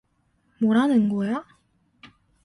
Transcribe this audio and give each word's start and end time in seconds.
뭐라는 0.59 1.09
거야? 1.09 1.45